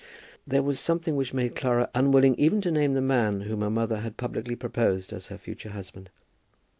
[0.47, 3.99] There was something which made Clara unwilling even to name the man whom her mother
[3.99, 6.09] had publicly proposed as her future husband.